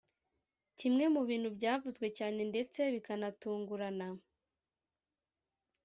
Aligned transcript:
Kimwe 0.79 1.05
mu 1.13 1.21
bintu 1.29 1.49
byavuzwe 1.57 2.07
cyane 2.17 2.39
ndetse 2.51 2.79
bikanatungurana 2.93 4.07